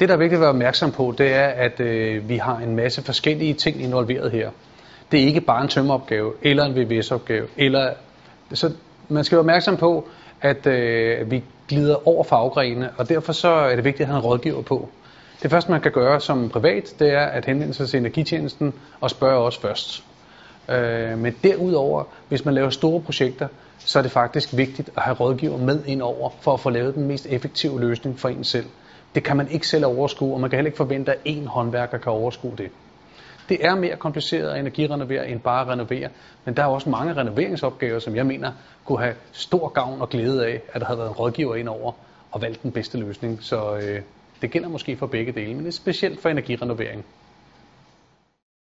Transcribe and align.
Det, 0.00 0.08
der 0.08 0.14
er 0.14 0.18
vigtigt 0.18 0.34
at 0.36 0.40
være 0.40 0.50
opmærksom 0.50 0.92
på, 0.92 1.14
det 1.18 1.34
er, 1.34 1.46
at 1.46 1.80
øh, 1.80 2.28
vi 2.28 2.36
har 2.36 2.56
en 2.56 2.76
masse 2.76 3.02
forskellige 3.02 3.54
ting 3.54 3.82
involveret 3.82 4.30
her. 4.30 4.50
Det 5.12 5.20
er 5.20 5.24
ikke 5.24 5.40
bare 5.40 5.62
en 5.62 5.68
tømmeopgave, 5.68 6.32
eller 6.42 6.64
en 6.64 6.76
VVS-opgave, 6.76 7.46
eller... 7.56 7.90
Så 8.54 8.72
man 9.08 9.24
skal 9.24 9.36
være 9.36 9.40
opmærksom 9.40 9.76
på, 9.76 10.08
at 10.40 10.66
øh, 10.66 11.30
vi 11.30 11.44
glider 11.68 12.08
over 12.08 12.24
faggrene, 12.24 12.90
og 12.96 13.08
derfor 13.08 13.32
så 13.32 13.48
er 13.48 13.74
det 13.74 13.84
vigtigt 13.84 14.00
at 14.00 14.06
have 14.06 14.18
en 14.18 14.24
rådgiver 14.24 14.62
på. 14.62 14.88
Det 15.42 15.50
første, 15.50 15.70
man 15.70 15.80
kan 15.80 15.92
gøre 15.92 16.20
som 16.20 16.48
privat, 16.48 16.94
det 16.98 17.12
er 17.12 17.26
at 17.26 17.44
henvende 17.44 17.74
sig 17.74 17.88
til 17.88 18.00
energitjenesten 18.00 18.74
og 19.00 19.10
spørge 19.10 19.46
os 19.46 19.58
først. 19.58 20.04
Øh, 20.68 21.18
men 21.18 21.34
derudover, 21.44 22.04
hvis 22.28 22.44
man 22.44 22.54
laver 22.54 22.70
store 22.70 23.00
projekter, 23.00 23.48
så 23.78 23.98
er 23.98 24.02
det 24.02 24.12
faktisk 24.12 24.56
vigtigt 24.56 24.90
at 24.96 25.02
have 25.02 25.14
rådgiver 25.14 25.58
med 25.58 25.84
ind 25.86 26.02
over, 26.02 26.30
for 26.40 26.54
at 26.54 26.60
få 26.60 26.70
lavet 26.70 26.94
den 26.94 27.06
mest 27.06 27.26
effektive 27.26 27.80
løsning 27.80 28.18
for 28.18 28.28
en 28.28 28.44
selv. 28.44 28.66
Det 29.14 29.24
kan 29.24 29.36
man 29.36 29.50
ikke 29.50 29.66
selv 29.66 29.86
overskue, 29.86 30.34
og 30.34 30.40
man 30.40 30.50
kan 30.50 30.56
heller 30.56 30.68
ikke 30.68 30.76
forvente, 30.76 31.12
at 31.12 31.18
én 31.26 31.46
håndværker 31.46 31.98
kan 31.98 32.12
overskue 32.12 32.54
det. 32.58 32.70
Det 33.48 33.64
er 33.66 33.74
mere 33.74 33.96
kompliceret 33.96 34.50
at 34.50 34.60
energirenovere 34.60 35.28
end 35.28 35.40
bare 35.40 35.62
at 35.62 35.68
renovere, 35.68 36.08
men 36.44 36.56
der 36.56 36.62
er 36.62 36.66
også 36.66 36.90
mange 36.90 37.16
renoveringsopgaver, 37.16 37.98
som 37.98 38.16
jeg 38.16 38.26
mener 38.26 38.52
kunne 38.84 38.98
have 39.00 39.14
stor 39.32 39.68
gavn 39.68 40.00
og 40.00 40.08
glæde 40.08 40.46
af, 40.46 40.60
at 40.72 40.80
der 40.80 40.86
havde 40.86 40.98
været 40.98 41.08
en 41.08 41.14
rådgiver 41.14 41.54
ind 41.56 41.68
over 41.68 41.92
og 42.30 42.42
valgt 42.42 42.62
den 42.62 42.72
bedste 42.72 42.98
løsning. 42.98 43.38
Så 43.42 43.76
øh, 43.76 44.00
det 44.42 44.50
gælder 44.50 44.68
måske 44.68 44.96
for 44.96 45.06
begge 45.06 45.32
dele, 45.32 45.54
men 45.54 45.58
det 45.58 45.66
er 45.66 45.72
specielt 45.72 46.20
for 46.22 46.28
energirenovering. 46.28 47.04